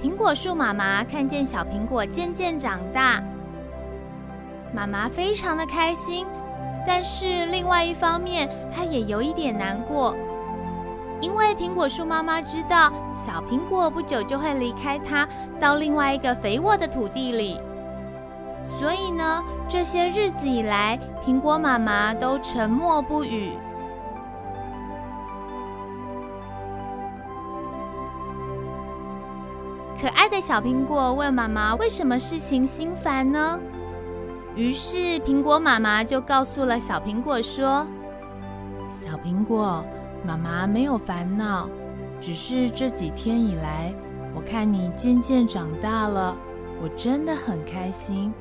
[0.00, 3.20] 苹果树妈妈看见小苹果渐渐长大，
[4.72, 6.24] 妈妈非常的开心。
[6.86, 10.14] 但是另外一方面，她也有一点难过，
[11.20, 15.28] 因为苹果树妈妈知道小苹果不久就会离开它，
[15.58, 17.60] 到另外一个肥沃的土地里。
[18.64, 23.50] 所以呢，这些日子以来，苹果妈妈都沉默不语。
[30.00, 33.58] 可爱的小苹果问妈妈：“为什么事情心烦呢？”
[34.54, 37.84] 于是苹果妈妈就告诉了小苹果说
[38.90, 39.84] ：“小苹果，
[40.24, 41.68] 妈妈没有烦恼，
[42.20, 43.92] 只是这几天以来，
[44.36, 46.36] 我看你渐渐长大了，
[46.80, 48.32] 我真的很开心，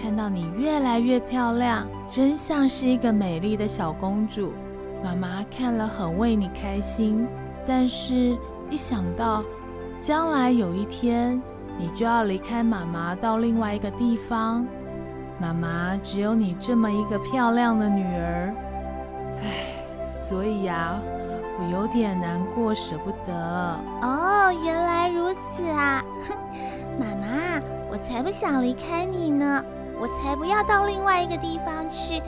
[0.00, 4.50] 看到你越来越漂亮，真像是一个美丽的小公主。
[5.04, 7.28] 妈妈看了很为你开心，
[7.66, 8.34] 但是
[8.70, 9.44] 一想到……”
[10.02, 11.40] 将来有一天，
[11.78, 14.66] 你就要离开妈妈到另外一个地方。
[15.38, 18.52] 妈妈只有你这么一个漂亮的女儿，
[19.44, 21.00] 唉，所以呀，
[21.56, 23.32] 我有点难过，舍不得。
[24.00, 26.02] 哦，原来如此啊！
[26.28, 26.36] 哼，
[26.98, 29.64] 妈妈，我才不想离开你呢，
[30.00, 32.20] 我才不要到另外一个地方去，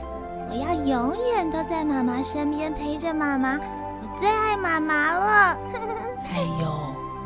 [0.48, 5.58] 我要永远都在妈妈身边陪着妈妈，我最爱妈妈了。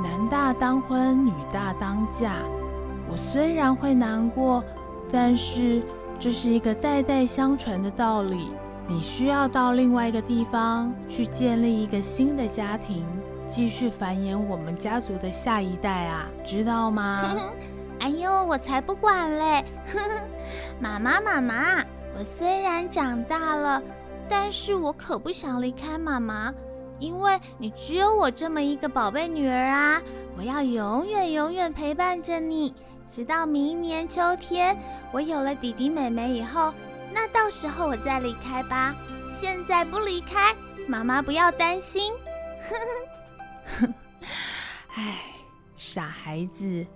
[0.02, 2.36] 男大当婚，女大当嫁。
[3.10, 4.62] 我虽然会难过，
[5.10, 5.82] 但是
[6.18, 8.50] 这是一个代代相传的道理。
[8.86, 13.04] 你需要到另外一个地方去建立一个新的家庭，
[13.48, 17.36] 继续繁衍我们家族的下一代啊，知道吗？
[18.00, 19.64] 哎呦，我才不管嘞！
[20.80, 21.84] 妈妈，妈妈，
[22.16, 23.82] 我虽然长大了，
[24.28, 26.54] 但是我可不想离开妈妈。
[26.98, 30.02] 因为你只有我这么一个宝贝女儿啊！
[30.36, 32.74] 我要永远永远陪伴着你，
[33.10, 34.76] 直到明年秋天
[35.12, 36.72] 我有了弟弟妹妹以后，
[37.12, 38.94] 那到时候我再离开吧。
[39.40, 40.54] 现在不离开，
[40.86, 42.12] 妈妈不要担心。
[42.68, 43.94] 呵呵，
[44.94, 45.18] 唉，
[45.76, 46.86] 傻孩子，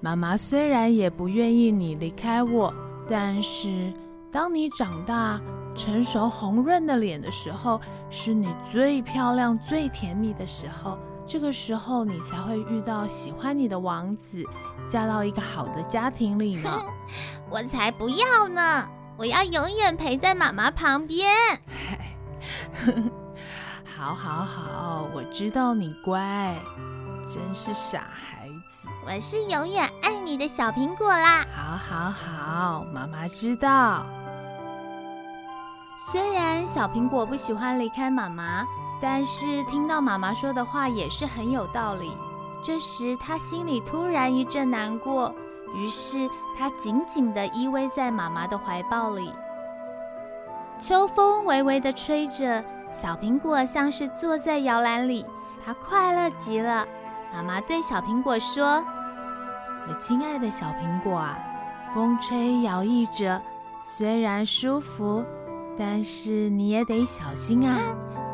[0.00, 2.72] 妈妈虽然也不愿意你离开我，
[3.08, 3.92] 但是
[4.30, 5.40] 当你长大。
[5.74, 10.98] 成熟红润的脸的时候，是你最漂亮、最甜蜜的时候。
[11.26, 14.44] 这个时候，你才会遇到喜欢你的王子，
[14.88, 16.70] 嫁到一个好的家庭里呢。
[17.48, 18.88] 我才不要呢！
[19.16, 21.30] 我要永远陪在妈妈旁边。
[23.84, 26.58] 好好好，我知道你乖，
[27.32, 28.88] 真是傻孩子。
[29.06, 31.46] 我是永远爱你的小苹果啦。
[31.54, 34.04] 好好好，妈妈知道。
[36.10, 38.66] 虽然小苹果不喜欢离开妈妈，
[39.00, 42.10] 但是听到妈妈说的话也是很有道理。
[42.62, 45.32] 这时，他心里突然一阵难过，
[45.74, 49.32] 于是他紧紧地依偎在妈妈的怀抱里。
[50.80, 52.62] 秋风微微地吹着，
[52.92, 55.24] 小苹果像是坐在摇篮里，
[55.64, 56.86] 它快乐极了。
[57.32, 58.84] 妈妈对小苹果说
[59.88, 61.38] ：“我亲爱的小苹果啊，
[61.94, 63.40] 风吹摇曳着，
[63.80, 65.24] 虽然舒服。”
[65.78, 67.78] 但是你也得小心啊！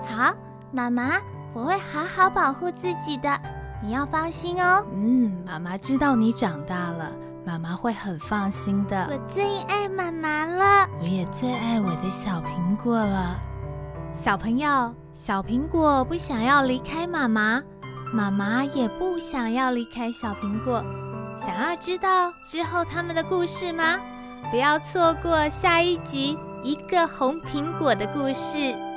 [0.07, 0.35] 好，
[0.73, 1.19] 妈妈，
[1.55, 3.41] 我会好好保护自己的，
[3.83, 4.85] 你要放心哦。
[4.93, 7.11] 嗯，妈妈知道你长大了，
[7.47, 9.09] 妈妈会很放心的。
[9.11, 13.39] 我最爱妈妈了，我也最爱我的小苹果了。
[14.13, 17.63] 小朋友，小苹果不想要离开妈妈，
[18.13, 20.83] 妈妈也不想要离开小苹果。
[21.37, 23.99] 想要知道之后他们的故事吗？
[24.51, 26.37] 不要错过下一集。
[26.63, 28.88] 一个红苹果的故事。